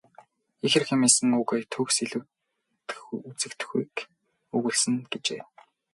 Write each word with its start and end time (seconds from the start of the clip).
Ихэр 0.65 0.83
хэмээсэн 0.87 1.29
үг 1.39 1.49
төгс 1.73 1.97
үзэгдэхүйг 3.29 3.93
өгүүлсэн 4.55 4.93
нь." 4.97 5.07
гэжээ. 5.11 5.41